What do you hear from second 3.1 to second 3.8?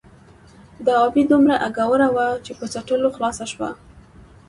خلاصه شوه.